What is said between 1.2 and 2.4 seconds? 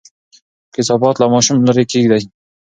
ماشوم لرې کېږدئ.